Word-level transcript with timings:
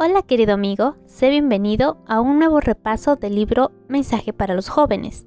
Hola 0.00 0.22
querido 0.22 0.54
amigo, 0.54 0.94
sé 1.06 1.28
bienvenido 1.28 1.96
a 2.06 2.20
un 2.20 2.38
nuevo 2.38 2.60
repaso 2.60 3.16
del 3.16 3.34
libro 3.34 3.72
Mensaje 3.88 4.32
para 4.32 4.54
los 4.54 4.68
jóvenes. 4.68 5.26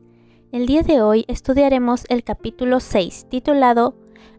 El 0.54 0.66
día 0.66 0.82
de 0.82 1.02
hoy 1.02 1.26
estudiaremos 1.28 2.06
el 2.08 2.24
capítulo 2.24 2.80
6 2.80 3.28
titulado 3.30 3.96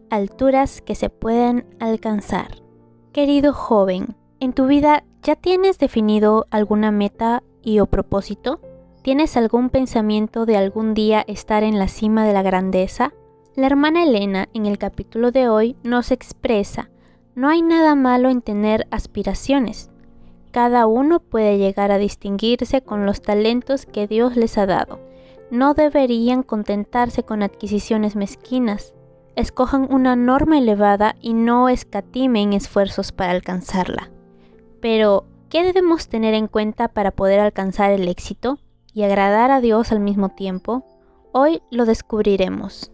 Alturas 0.09 0.81
que 0.81 0.95
se 0.95 1.11
pueden 1.11 1.67
alcanzar. 1.79 2.63
Querido 3.11 3.53
joven, 3.53 4.15
¿en 4.39 4.53
tu 4.53 4.65
vida 4.65 5.03
ya 5.21 5.35
tienes 5.35 5.77
definido 5.77 6.47
alguna 6.49 6.89
meta 6.89 7.43
y 7.61 7.77
o 7.77 7.85
propósito? 7.85 8.59
¿Tienes 9.03 9.37
algún 9.37 9.69
pensamiento 9.69 10.47
de 10.47 10.57
algún 10.57 10.95
día 10.95 11.23
estar 11.27 11.61
en 11.61 11.77
la 11.77 11.87
cima 11.87 12.25
de 12.25 12.33
la 12.33 12.41
grandeza? 12.41 13.13
La 13.55 13.67
hermana 13.67 14.01
Elena 14.01 14.49
en 14.55 14.65
el 14.65 14.79
capítulo 14.79 15.29
de 15.29 15.47
hoy 15.47 15.75
nos 15.83 16.09
expresa, 16.09 16.89
no 17.35 17.49
hay 17.49 17.61
nada 17.61 17.93
malo 17.93 18.29
en 18.29 18.41
tener 18.41 18.87
aspiraciones. 18.89 19.92
Cada 20.53 20.85
uno 20.85 21.19
puede 21.19 21.57
llegar 21.57 21.91
a 21.91 21.97
distinguirse 21.97 22.83
con 22.83 23.07
los 23.07 23.23
talentos 23.23 23.87
que 23.87 24.05
Dios 24.05 24.35
les 24.35 24.59
ha 24.59 24.67
dado. 24.67 24.99
No 25.49 25.73
deberían 25.73 26.43
contentarse 26.43 27.23
con 27.23 27.41
adquisiciones 27.41 28.15
mezquinas. 28.15 28.93
Escojan 29.35 29.91
una 29.91 30.15
norma 30.15 30.59
elevada 30.59 31.15
y 31.19 31.33
no 31.33 31.69
escatimen 31.69 32.53
esfuerzos 32.53 33.11
para 33.11 33.31
alcanzarla. 33.31 34.11
Pero, 34.79 35.25
¿qué 35.49 35.63
debemos 35.63 36.07
tener 36.07 36.35
en 36.35 36.45
cuenta 36.45 36.87
para 36.87 37.09
poder 37.09 37.39
alcanzar 37.39 37.89
el 37.89 38.07
éxito 38.07 38.59
y 38.93 39.01
agradar 39.01 39.49
a 39.49 39.59
Dios 39.59 39.91
al 39.91 40.01
mismo 40.01 40.29
tiempo? 40.29 40.85
Hoy 41.31 41.63
lo 41.71 41.85
descubriremos. 41.85 42.91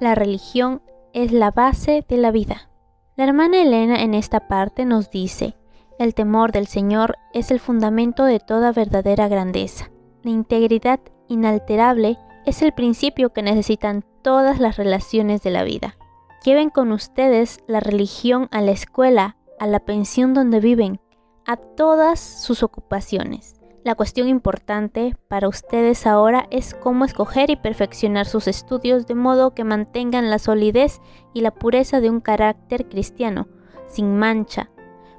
La 0.00 0.14
religión 0.14 0.82
es 1.14 1.32
la 1.32 1.50
base 1.50 2.04
de 2.06 2.18
la 2.18 2.30
vida. 2.30 2.68
La 3.16 3.24
hermana 3.24 3.62
Elena 3.62 4.02
en 4.02 4.12
esta 4.12 4.48
parte 4.48 4.84
nos 4.84 5.10
dice, 5.10 5.56
el 5.98 6.14
temor 6.14 6.52
del 6.52 6.68
Señor 6.68 7.16
es 7.32 7.50
el 7.50 7.58
fundamento 7.58 8.24
de 8.24 8.38
toda 8.38 8.72
verdadera 8.72 9.28
grandeza. 9.28 9.90
La 10.22 10.30
integridad 10.30 11.00
inalterable 11.26 12.18
es 12.46 12.62
el 12.62 12.72
principio 12.72 13.32
que 13.32 13.42
necesitan 13.42 14.04
todas 14.22 14.60
las 14.60 14.76
relaciones 14.76 15.42
de 15.42 15.50
la 15.50 15.64
vida. 15.64 15.96
Lleven 16.44 16.70
con 16.70 16.92
ustedes 16.92 17.58
la 17.66 17.80
religión 17.80 18.48
a 18.52 18.62
la 18.62 18.70
escuela, 18.70 19.36
a 19.58 19.66
la 19.66 19.80
pensión 19.80 20.34
donde 20.34 20.60
viven, 20.60 21.00
a 21.46 21.56
todas 21.56 22.20
sus 22.20 22.62
ocupaciones. 22.62 23.56
La 23.84 23.94
cuestión 23.94 24.28
importante 24.28 25.16
para 25.28 25.48
ustedes 25.48 26.06
ahora 26.06 26.46
es 26.50 26.74
cómo 26.74 27.04
escoger 27.04 27.50
y 27.50 27.56
perfeccionar 27.56 28.26
sus 28.26 28.46
estudios 28.46 29.06
de 29.06 29.14
modo 29.14 29.54
que 29.54 29.64
mantengan 29.64 30.30
la 30.30 30.38
solidez 30.38 31.00
y 31.34 31.40
la 31.40 31.52
pureza 31.52 32.00
de 32.00 32.10
un 32.10 32.20
carácter 32.20 32.88
cristiano, 32.88 33.48
sin 33.88 34.16
mancha, 34.16 34.70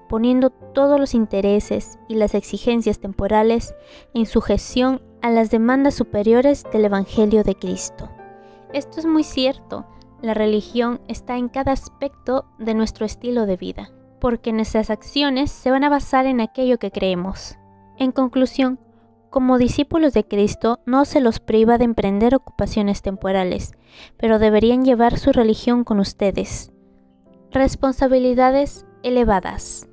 poniendo 0.10 0.50
todos 0.50 1.00
los 1.00 1.14
intereses 1.14 1.98
y 2.10 2.16
las 2.16 2.36
exigencias 2.36 3.00
temporales 3.00 3.74
en 4.14 4.26
sujeción 4.26 5.02
a 5.22 5.30
las 5.30 5.52
demandas 5.52 5.94
superiores 5.94 6.66
del 6.74 6.86
Evangelio 6.86 7.44
de 7.44 7.56
Cristo. 7.56 8.10
Esto 8.74 9.00
es 9.00 9.06
muy 9.06 9.24
cierto, 9.24 9.86
la 10.22 10.34
religión 10.34 11.00
está 11.08 11.38
en 11.38 11.48
cada 11.48 11.72
aspecto 11.72 12.46
de 12.58 12.74
nuestro 12.74 13.06
estilo 13.06 13.46
de 13.46 13.56
vida, 13.56 13.92
porque 14.20 14.52
nuestras 14.52 14.90
acciones 14.90 15.52
se 15.52 15.72
van 15.72 15.84
a 15.84 15.90
basar 15.90 16.26
en 16.26 16.42
aquello 16.42 16.78
que 16.78 16.92
creemos. 16.92 17.58
En 17.98 18.12
conclusión, 18.12 18.80
como 19.30 19.58
discípulos 19.58 20.14
de 20.14 20.26
Cristo 20.26 20.80
no 20.86 21.06
se 21.06 21.22
los 21.22 21.40
priva 21.40 21.78
de 21.78 21.86
emprender 21.86 22.34
ocupaciones 22.36 23.02
temporales, 23.02 23.74
pero 24.18 24.40
deberían 24.40 24.84
llevar 24.84 25.20
su 25.20 25.32
religión 25.32 25.84
con 25.84 26.00
ustedes. 26.00 26.72
Responsabilidades 27.52 28.86
elevadas. 29.04 29.89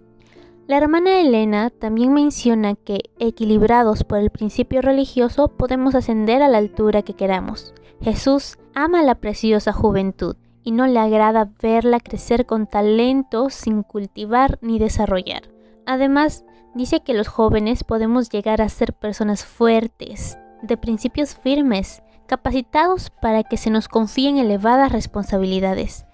La 0.67 0.79
hermana 0.79 1.21
Elena 1.21 1.71
también 1.71 2.13
menciona 2.13 2.75
que, 2.75 3.11
equilibrados 3.21 4.03
por 4.03 4.19
el 4.19 4.31
principio 4.31 4.83
religioso, 4.83 5.47
podemos 5.47 5.95
ascender 5.95 6.43
a 6.43 6.49
la 6.49 6.59
altura 6.59 7.03
que 7.03 7.15
queramos. 7.15 7.73
Jesús 8.01 8.59
ama 8.75 9.05
la 9.05 9.15
preciosa 9.15 9.73
juventud 9.73 10.35
y 10.65 10.73
no 10.73 10.89
le 10.89 10.99
agrada 10.99 11.53
verla 11.63 12.01
crecer 12.01 12.47
con 12.47 12.67
talento 12.67 13.49
sin 13.49 13.85
cultivar 13.85 14.59
ni 14.61 14.81
desarrollar. 14.81 15.43
Además, 15.87 16.45
dice 16.75 16.99
que 16.99 17.15
los 17.15 17.29
jóvenes 17.29 17.85
podemos 17.85 18.29
llegar 18.29 18.61
a 18.61 18.69
ser 18.69 18.93
personas 18.93 19.45
fuertes, 19.45 20.37
de 20.63 20.77
principios 20.77 21.37
firmes, 21.37 22.03
capacitados 22.27 23.11
para 23.11 23.45
que 23.45 23.57
se 23.57 23.71
nos 23.71 23.87
confíen 23.87 24.39
elevadas 24.39 24.91
responsabilidades. 24.91 26.07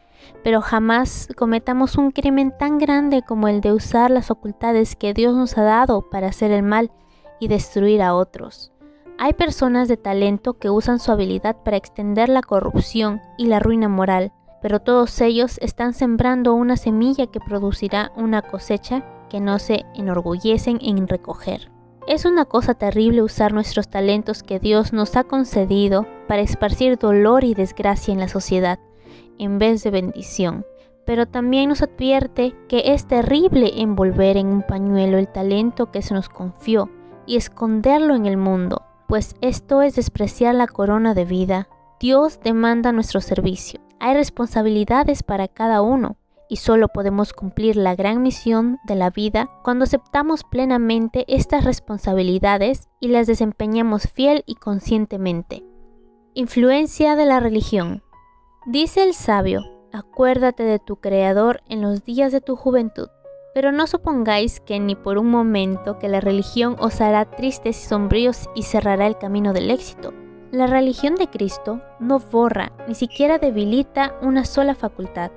Pero 0.42 0.60
jamás 0.60 1.28
cometamos 1.36 1.96
un 1.96 2.10
crimen 2.10 2.52
tan 2.58 2.78
grande 2.78 3.22
como 3.22 3.48
el 3.48 3.60
de 3.60 3.72
usar 3.72 4.10
las 4.10 4.26
facultades 4.26 4.96
que 4.96 5.14
Dios 5.14 5.34
nos 5.34 5.56
ha 5.58 5.62
dado 5.62 6.10
para 6.10 6.28
hacer 6.28 6.50
el 6.50 6.62
mal 6.62 6.90
y 7.40 7.48
destruir 7.48 8.02
a 8.02 8.14
otros. 8.14 8.72
Hay 9.18 9.34
personas 9.34 9.88
de 9.88 9.96
talento 9.96 10.54
que 10.54 10.70
usan 10.70 10.98
su 10.98 11.12
habilidad 11.12 11.56
para 11.64 11.76
extender 11.76 12.28
la 12.28 12.42
corrupción 12.42 13.20
y 13.38 13.46
la 13.46 13.60
ruina 13.60 13.88
moral, 13.88 14.32
pero 14.60 14.80
todos 14.80 15.20
ellos 15.20 15.58
están 15.60 15.92
sembrando 15.92 16.54
una 16.54 16.76
semilla 16.76 17.26
que 17.26 17.40
producirá 17.40 18.12
una 18.16 18.42
cosecha 18.42 19.04
que 19.28 19.40
no 19.40 19.58
se 19.58 19.84
enorgullecen 19.94 20.78
en 20.82 21.08
recoger. 21.08 21.70
Es 22.06 22.24
una 22.24 22.44
cosa 22.44 22.74
terrible 22.74 23.22
usar 23.22 23.52
nuestros 23.52 23.88
talentos 23.88 24.42
que 24.42 24.58
Dios 24.58 24.92
nos 24.92 25.16
ha 25.16 25.24
concedido 25.24 26.06
para 26.26 26.42
esparcir 26.42 26.98
dolor 26.98 27.44
y 27.44 27.54
desgracia 27.54 28.12
en 28.12 28.18
la 28.18 28.28
sociedad, 28.28 28.80
en 29.38 29.58
vez 29.58 29.82
de 29.82 29.90
bendición. 29.90 30.64
Pero 31.04 31.26
también 31.26 31.68
nos 31.68 31.82
advierte 31.82 32.54
que 32.68 32.92
es 32.92 33.06
terrible 33.06 33.80
envolver 33.80 34.36
en 34.36 34.46
un 34.46 34.62
pañuelo 34.62 35.18
el 35.18 35.28
talento 35.28 35.90
que 35.90 36.02
se 36.02 36.14
nos 36.14 36.28
confió 36.28 36.90
y 37.26 37.36
esconderlo 37.36 38.14
en 38.14 38.26
el 38.26 38.36
mundo, 38.36 38.82
pues 39.08 39.34
esto 39.40 39.82
es 39.82 39.96
despreciar 39.96 40.54
la 40.54 40.66
corona 40.66 41.14
de 41.14 41.24
vida. 41.24 41.68
Dios 42.00 42.40
demanda 42.42 42.92
nuestro 42.92 43.20
servicio. 43.20 43.80
Hay 44.00 44.14
responsabilidades 44.14 45.22
para 45.22 45.48
cada 45.48 45.82
uno, 45.82 46.16
y 46.52 46.56
solo 46.56 46.88
podemos 46.88 47.32
cumplir 47.32 47.76
la 47.76 47.94
gran 47.94 48.20
misión 48.20 48.78
de 48.84 48.94
la 48.94 49.08
vida 49.08 49.48
cuando 49.64 49.84
aceptamos 49.84 50.44
plenamente 50.44 51.24
estas 51.26 51.64
responsabilidades 51.64 52.90
y 53.00 53.08
las 53.08 53.26
desempeñamos 53.26 54.06
fiel 54.12 54.42
y 54.44 54.56
conscientemente. 54.56 55.64
Influencia 56.34 57.16
de 57.16 57.24
la 57.24 57.40
religión. 57.40 58.02
Dice 58.66 59.02
el 59.02 59.14
sabio, 59.14 59.62
acuérdate 59.92 60.62
de 60.62 60.78
tu 60.78 60.96
Creador 60.96 61.62
en 61.68 61.82
los 61.82 62.04
días 62.04 62.32
de 62.32 62.40
tu 62.40 62.56
juventud, 62.56 63.08
pero 63.54 63.72
no 63.72 63.86
supongáis 63.86 64.60
que 64.60 64.80
ni 64.80 64.94
por 64.94 65.18
un 65.18 65.30
momento 65.30 65.98
que 65.98 66.08
la 66.08 66.20
religión 66.20 66.76
os 66.78 67.00
hará 67.00 67.24
tristes 67.24 67.82
y 67.82 67.88
sombríos 67.88 68.48
y 68.54 68.62
cerrará 68.62 69.06
el 69.06 69.18
camino 69.18 69.52
del 69.52 69.70
éxito. 69.70 70.12
La 70.50 70.66
religión 70.66 71.14
de 71.14 71.28
Cristo 71.28 71.80
no 71.98 72.18
borra, 72.18 72.72
ni 72.86 72.94
siquiera 72.94 73.38
debilita 73.38 74.14
una 74.22 74.44
sola 74.44 74.74
facultad 74.74 75.32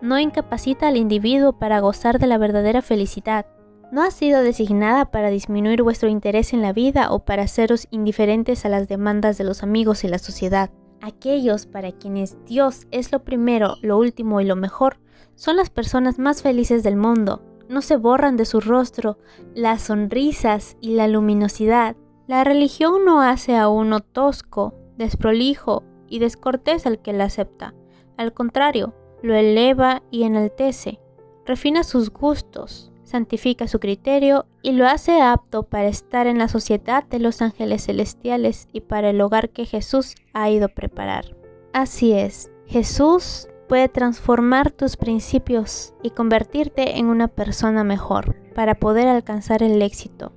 no 0.00 0.18
incapacita 0.18 0.88
al 0.88 0.96
individuo 0.96 1.52
para 1.52 1.80
gozar 1.80 2.18
de 2.18 2.26
la 2.26 2.38
verdadera 2.38 2.82
felicidad. 2.82 3.46
No 3.90 4.02
ha 4.02 4.10
sido 4.10 4.42
designada 4.42 5.06
para 5.06 5.30
disminuir 5.30 5.82
vuestro 5.82 6.08
interés 6.08 6.52
en 6.52 6.62
la 6.62 6.72
vida 6.72 7.10
o 7.10 7.20
para 7.20 7.44
haceros 7.44 7.88
indiferentes 7.90 8.64
a 8.64 8.68
las 8.68 8.86
demandas 8.86 9.38
de 9.38 9.44
los 9.44 9.62
amigos 9.62 10.04
y 10.04 10.08
la 10.08 10.18
sociedad. 10.18 10.70
Aquellos 11.00 11.66
para 11.66 11.92
quienes 11.92 12.36
Dios 12.44 12.86
es 12.90 13.12
lo 13.12 13.24
primero, 13.24 13.76
lo 13.82 13.98
último 13.98 14.40
y 14.40 14.44
lo 14.44 14.56
mejor, 14.56 14.98
son 15.34 15.56
las 15.56 15.70
personas 15.70 16.18
más 16.18 16.42
felices 16.42 16.82
del 16.82 16.96
mundo. 16.96 17.42
No 17.68 17.82
se 17.82 17.96
borran 17.96 18.36
de 18.36 18.44
su 18.44 18.60
rostro 18.60 19.18
las 19.54 19.82
sonrisas 19.82 20.76
y 20.80 20.94
la 20.94 21.06
luminosidad. 21.06 21.96
La 22.26 22.42
religión 22.42 23.04
no 23.04 23.20
hace 23.20 23.56
a 23.56 23.68
uno 23.68 24.00
tosco, 24.00 24.74
desprolijo 24.96 25.84
y 26.08 26.18
descortés 26.18 26.86
al 26.86 27.00
que 27.00 27.12
la 27.12 27.24
acepta. 27.24 27.74
Al 28.16 28.32
contrario, 28.32 28.94
lo 29.22 29.34
eleva 29.34 30.02
y 30.10 30.24
enaltece, 30.24 31.00
refina 31.46 31.84
sus 31.84 32.10
gustos, 32.10 32.92
santifica 33.08 33.66
su 33.66 33.80
criterio 33.80 34.46
y 34.62 34.72
lo 34.72 34.86
hace 34.86 35.22
apto 35.22 35.62
para 35.62 35.88
estar 35.88 36.26
en 36.26 36.38
la 36.38 36.48
sociedad 36.48 37.04
de 37.04 37.18
los 37.18 37.40
ángeles 37.40 37.86
celestiales 37.86 38.68
y 38.72 38.82
para 38.82 39.10
el 39.10 39.20
hogar 39.22 39.48
que 39.48 39.64
Jesús 39.64 40.14
ha 40.34 40.50
ido 40.50 40.66
a 40.66 40.74
preparar. 40.74 41.34
Así 41.72 42.12
es, 42.12 42.50
Jesús 42.66 43.48
puede 43.66 43.88
transformar 43.88 44.70
tus 44.70 44.96
principios 44.96 45.94
y 46.02 46.10
convertirte 46.10 46.98
en 46.98 47.06
una 47.06 47.28
persona 47.28 47.82
mejor 47.82 48.36
para 48.54 48.74
poder 48.74 49.08
alcanzar 49.08 49.62
el 49.62 49.80
éxito. 49.80 50.32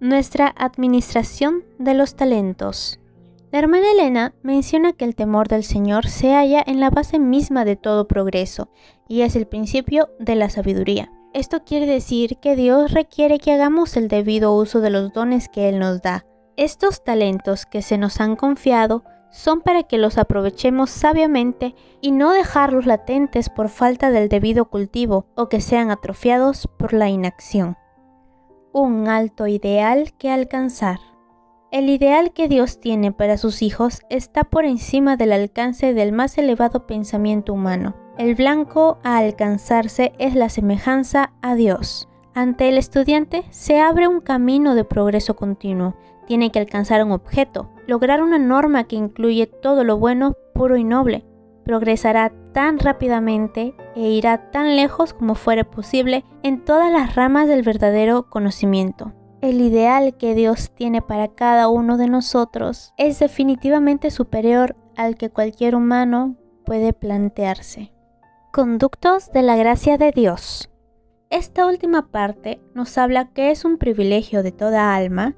Nuestra 0.00 0.52
administración 0.56 1.64
de 1.78 1.94
los 1.94 2.16
talentos. 2.16 2.98
La 3.52 3.58
hermana 3.58 3.90
Elena 3.92 4.34
menciona 4.42 4.92
que 4.92 5.04
el 5.04 5.14
temor 5.14 5.46
del 5.48 5.62
Señor 5.62 6.08
se 6.08 6.32
halla 6.34 6.62
en 6.66 6.80
la 6.80 6.90
base 6.90 7.18
misma 7.18 7.64
de 7.64 7.76
todo 7.76 8.08
progreso 8.08 8.68
y 9.08 9.22
es 9.22 9.36
el 9.36 9.46
principio 9.46 10.08
de 10.18 10.36
la 10.36 10.50
sabiduría. 10.50 11.12
Esto 11.32 11.62
quiere 11.64 11.86
decir 11.86 12.38
que 12.38 12.56
Dios 12.56 12.90
requiere 12.90 13.38
que 13.38 13.52
hagamos 13.52 13.96
el 13.96 14.08
debido 14.08 14.52
uso 14.52 14.80
de 14.80 14.90
los 14.90 15.12
dones 15.12 15.48
que 15.48 15.68
Él 15.68 15.78
nos 15.78 16.02
da. 16.02 16.26
Estos 16.56 17.04
talentos 17.04 17.66
que 17.66 17.82
se 17.82 17.98
nos 17.98 18.20
han 18.20 18.34
confiado 18.34 19.04
son 19.30 19.60
para 19.60 19.84
que 19.84 19.96
los 19.96 20.18
aprovechemos 20.18 20.90
sabiamente 20.90 21.76
y 22.00 22.10
no 22.10 22.32
dejarlos 22.32 22.84
latentes 22.84 23.48
por 23.48 23.68
falta 23.68 24.10
del 24.10 24.28
debido 24.28 24.64
cultivo 24.64 25.26
o 25.36 25.48
que 25.48 25.60
sean 25.60 25.92
atrofiados 25.92 26.68
por 26.78 26.92
la 26.92 27.08
inacción. 27.08 27.76
un 28.72 29.08
alto 29.08 29.48
ideal 29.48 30.12
que 30.16 30.30
alcanzar. 30.30 30.98
El 31.72 31.88
ideal 31.88 32.32
que 32.32 32.48
Dios 32.48 32.78
tiene 32.78 33.10
para 33.10 33.36
sus 33.36 33.62
hijos 33.62 34.00
está 34.10 34.44
por 34.44 34.64
encima 34.64 35.16
del 35.16 35.32
alcance 35.32 35.92
del 35.92 36.12
más 36.12 36.38
elevado 36.38 36.86
pensamiento 36.86 37.52
humano. 37.52 37.96
El 38.20 38.34
blanco 38.34 38.98
a 39.02 39.16
alcanzarse 39.16 40.12
es 40.18 40.34
la 40.34 40.50
semejanza 40.50 41.32
a 41.40 41.54
Dios. 41.54 42.06
Ante 42.34 42.68
el 42.68 42.76
estudiante 42.76 43.44
se 43.48 43.80
abre 43.80 44.08
un 44.08 44.20
camino 44.20 44.74
de 44.74 44.84
progreso 44.84 45.36
continuo. 45.36 45.96
Tiene 46.26 46.52
que 46.52 46.58
alcanzar 46.58 47.02
un 47.02 47.12
objeto, 47.12 47.70
lograr 47.86 48.22
una 48.22 48.38
norma 48.38 48.84
que 48.84 48.96
incluye 48.96 49.46
todo 49.46 49.84
lo 49.84 49.96
bueno, 49.96 50.34
puro 50.52 50.76
y 50.76 50.84
noble. 50.84 51.24
Progresará 51.64 52.30
tan 52.52 52.78
rápidamente 52.78 53.74
e 53.96 54.10
irá 54.10 54.50
tan 54.50 54.76
lejos 54.76 55.14
como 55.14 55.34
fuere 55.34 55.64
posible 55.64 56.26
en 56.42 56.62
todas 56.62 56.92
las 56.92 57.14
ramas 57.14 57.48
del 57.48 57.62
verdadero 57.62 58.28
conocimiento. 58.28 59.14
El 59.40 59.62
ideal 59.62 60.14
que 60.18 60.34
Dios 60.34 60.72
tiene 60.74 61.00
para 61.00 61.28
cada 61.28 61.68
uno 61.68 61.96
de 61.96 62.08
nosotros 62.08 62.92
es 62.98 63.18
definitivamente 63.18 64.10
superior 64.10 64.76
al 64.94 65.14
que 65.14 65.30
cualquier 65.30 65.74
humano 65.74 66.36
puede 66.66 66.92
plantearse. 66.92 67.94
Conductos 68.52 69.30
de 69.30 69.42
la 69.42 69.54
gracia 69.54 69.96
de 69.96 70.10
Dios. 70.10 70.70
Esta 71.30 71.66
última 71.66 72.10
parte 72.10 72.60
nos 72.74 72.98
habla 72.98 73.28
que 73.32 73.52
es 73.52 73.64
un 73.64 73.78
privilegio 73.78 74.42
de 74.42 74.50
toda 74.50 74.92
alma 74.92 75.36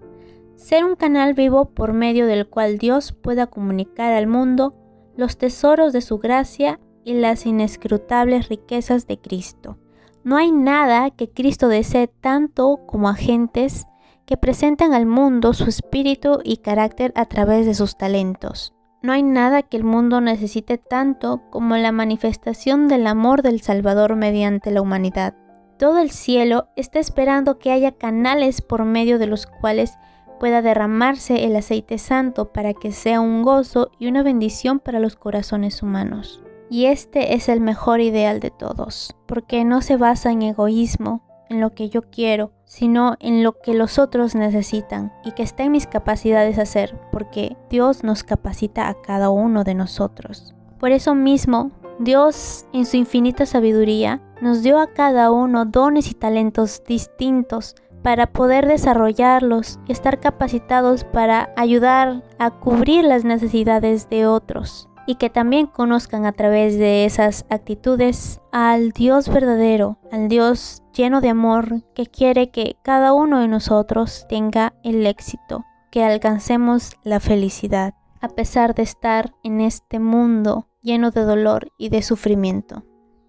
ser 0.56 0.82
un 0.82 0.96
canal 0.96 1.34
vivo 1.34 1.66
por 1.66 1.92
medio 1.92 2.26
del 2.26 2.48
cual 2.48 2.78
Dios 2.78 3.12
pueda 3.12 3.48
comunicar 3.48 4.14
al 4.14 4.28
mundo 4.28 4.74
los 5.14 5.36
tesoros 5.36 5.92
de 5.92 6.00
su 6.00 6.20
gracia 6.20 6.80
y 7.04 7.12
las 7.12 7.44
inescrutables 7.44 8.48
riquezas 8.48 9.06
de 9.06 9.18
Cristo. 9.18 9.76
No 10.24 10.38
hay 10.38 10.50
nada 10.50 11.10
que 11.10 11.28
Cristo 11.28 11.68
desee 11.68 12.08
tanto 12.08 12.78
como 12.86 13.10
agentes 13.10 13.84
que 14.24 14.38
presentan 14.38 14.94
al 14.94 15.04
mundo 15.04 15.52
su 15.52 15.64
espíritu 15.64 16.38
y 16.44 16.56
carácter 16.56 17.12
a 17.14 17.26
través 17.26 17.66
de 17.66 17.74
sus 17.74 17.98
talentos. 17.98 18.72
No 19.02 19.12
hay 19.12 19.24
nada 19.24 19.62
que 19.62 19.76
el 19.76 19.84
mundo 19.84 20.20
necesite 20.20 20.78
tanto 20.78 21.42
como 21.50 21.76
la 21.76 21.90
manifestación 21.90 22.86
del 22.86 23.08
amor 23.08 23.42
del 23.42 23.60
Salvador 23.60 24.14
mediante 24.14 24.70
la 24.70 24.80
humanidad. 24.80 25.34
Todo 25.76 25.98
el 25.98 26.10
cielo 26.10 26.68
está 26.76 27.00
esperando 27.00 27.58
que 27.58 27.72
haya 27.72 27.90
canales 27.90 28.62
por 28.62 28.84
medio 28.84 29.18
de 29.18 29.26
los 29.26 29.46
cuales 29.46 29.98
pueda 30.38 30.62
derramarse 30.62 31.44
el 31.44 31.56
aceite 31.56 31.98
santo 31.98 32.52
para 32.52 32.74
que 32.74 32.92
sea 32.92 33.20
un 33.20 33.42
gozo 33.42 33.90
y 33.98 34.06
una 34.06 34.22
bendición 34.22 34.78
para 34.78 35.00
los 35.00 35.16
corazones 35.16 35.82
humanos. 35.82 36.42
Y 36.70 36.86
este 36.86 37.34
es 37.34 37.48
el 37.48 37.60
mejor 37.60 38.00
ideal 38.00 38.38
de 38.38 38.50
todos, 38.50 39.16
porque 39.26 39.64
no 39.64 39.82
se 39.82 39.96
basa 39.96 40.30
en 40.30 40.42
egoísmo, 40.42 41.22
en 41.52 41.60
lo 41.60 41.74
que 41.74 41.88
yo 41.88 42.02
quiero, 42.02 42.50
sino 42.64 43.16
en 43.20 43.42
lo 43.42 43.52
que 43.60 43.74
los 43.74 43.98
otros 43.98 44.34
necesitan 44.34 45.12
y 45.24 45.32
que 45.32 45.42
está 45.42 45.62
en 45.62 45.72
mis 45.72 45.86
capacidades 45.86 46.58
hacer, 46.58 46.98
porque 47.12 47.56
Dios 47.70 48.02
nos 48.02 48.24
capacita 48.24 48.88
a 48.88 49.00
cada 49.00 49.30
uno 49.30 49.62
de 49.62 49.74
nosotros. 49.74 50.54
Por 50.80 50.90
eso 50.90 51.14
mismo, 51.14 51.70
Dios, 52.00 52.66
en 52.72 52.86
su 52.86 52.96
infinita 52.96 53.46
sabiduría, 53.46 54.20
nos 54.40 54.62
dio 54.62 54.80
a 54.80 54.88
cada 54.88 55.30
uno 55.30 55.64
dones 55.64 56.10
y 56.10 56.14
talentos 56.14 56.82
distintos 56.84 57.76
para 58.02 58.26
poder 58.26 58.66
desarrollarlos 58.66 59.78
y 59.86 59.92
estar 59.92 60.18
capacitados 60.18 61.04
para 61.04 61.52
ayudar 61.56 62.24
a 62.38 62.50
cubrir 62.50 63.04
las 63.04 63.24
necesidades 63.24 64.08
de 64.10 64.26
otros 64.26 64.88
y 65.06 65.16
que 65.16 65.30
también 65.30 65.66
conozcan 65.66 66.26
a 66.26 66.32
través 66.32 66.78
de 66.78 67.04
esas 67.04 67.44
actitudes 67.50 68.40
al 68.52 68.92
Dios 68.92 69.28
verdadero, 69.28 69.98
al 70.10 70.28
Dios 70.28 70.82
lleno 70.94 71.20
de 71.20 71.30
amor 71.30 71.82
que 71.94 72.06
quiere 72.06 72.50
que 72.50 72.76
cada 72.82 73.12
uno 73.12 73.40
de 73.40 73.48
nosotros 73.48 74.26
tenga 74.28 74.74
el 74.82 75.06
éxito, 75.06 75.64
que 75.90 76.04
alcancemos 76.04 76.92
la 77.02 77.20
felicidad, 77.20 77.94
a 78.20 78.28
pesar 78.28 78.74
de 78.74 78.82
estar 78.82 79.34
en 79.42 79.60
este 79.60 79.98
mundo 79.98 80.68
lleno 80.82 81.10
de 81.10 81.22
dolor 81.22 81.72
y 81.78 81.88
de 81.88 82.02
sufrimiento. 82.02 82.84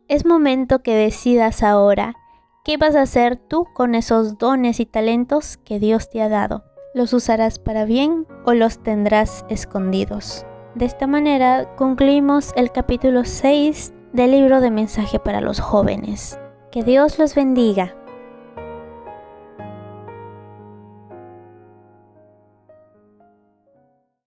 Es 0.08 0.26
momento 0.26 0.84
que 0.84 0.96
decidas 0.96 1.64
ahora 1.64 2.16
qué 2.64 2.78
vas 2.78 2.96
a 2.96 3.02
hacer 3.02 3.38
tú 3.38 3.66
con 3.74 3.96
esos 3.96 4.38
dones 4.38 4.80
y 4.80 4.86
talentos 4.86 5.58
que 5.58 5.80
Dios 5.80 6.10
te 6.10 6.22
ha 6.22 6.30
dado. 6.30 6.64
¿Los 6.94 7.14
usarás 7.14 7.58
para 7.58 7.86
bien 7.86 8.28
o 8.46 8.54
los 8.54 8.84
tendrás 8.84 9.46
escondidos? 9.50 10.46
De 10.76 10.86
esta 10.86 11.06
manera 11.06 11.76
concluimos 11.76 12.52
el 12.56 12.72
capítulo 12.72 13.26
6 13.26 13.94
del 14.12 14.32
libro 14.32 14.60
de 14.60 14.72
mensaje 14.72 15.20
para 15.20 15.40
los 15.40 15.60
jóvenes. 15.60 16.40
Que 16.72 16.82
Dios 16.82 17.20
los 17.20 17.36
bendiga. 17.36 17.96